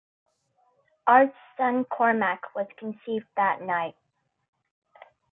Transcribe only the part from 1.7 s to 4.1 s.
Cormac was conceived that night.